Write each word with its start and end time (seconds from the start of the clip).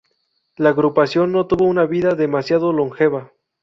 La 0.55 0.69
agrupación 0.71 1.31
no 1.31 1.45
tuvo 1.45 1.65
una 1.65 1.85
vida 1.85 2.15
demasiado 2.15 2.73
longeva. 2.73 3.31